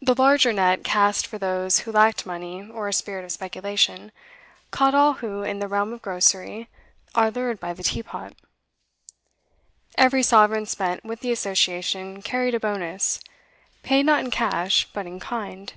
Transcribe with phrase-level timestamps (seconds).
[0.00, 4.12] The larger net, cast for those who lacked money or a spirit of speculation,
[4.70, 6.68] caught all who, in the realm of grocery,
[7.16, 8.34] are lured by the teapot.
[9.98, 13.18] Every sovereign spent with the Association carried a bonus,
[13.82, 15.72] paid not in cash but in kind.